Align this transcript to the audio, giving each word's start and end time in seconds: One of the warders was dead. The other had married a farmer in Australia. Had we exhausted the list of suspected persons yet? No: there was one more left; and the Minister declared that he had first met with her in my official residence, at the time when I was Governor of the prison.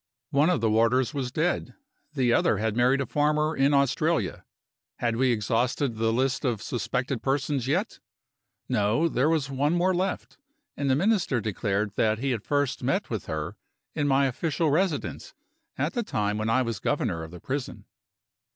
One 0.31 0.49
of 0.49 0.61
the 0.61 0.69
warders 0.71 1.13
was 1.13 1.31
dead. 1.31 1.75
The 2.15 2.33
other 2.33 2.57
had 2.57 2.75
married 2.75 3.01
a 3.01 3.05
farmer 3.05 3.55
in 3.55 3.71
Australia. 3.71 4.45
Had 4.95 5.15
we 5.15 5.31
exhausted 5.31 5.93
the 5.97 6.11
list 6.11 6.43
of 6.43 6.59
suspected 6.59 7.21
persons 7.21 7.67
yet? 7.67 7.99
No: 8.67 9.07
there 9.07 9.29
was 9.29 9.51
one 9.51 9.73
more 9.75 9.93
left; 9.93 10.39
and 10.75 10.89
the 10.89 10.95
Minister 10.95 11.39
declared 11.39 11.91
that 11.97 12.17
he 12.17 12.31
had 12.31 12.41
first 12.41 12.81
met 12.81 13.11
with 13.11 13.27
her 13.27 13.57
in 13.93 14.07
my 14.07 14.25
official 14.25 14.71
residence, 14.71 15.35
at 15.77 15.93
the 15.93 16.01
time 16.01 16.39
when 16.39 16.49
I 16.49 16.63
was 16.63 16.79
Governor 16.79 17.21
of 17.21 17.29
the 17.29 17.39
prison. 17.39 17.85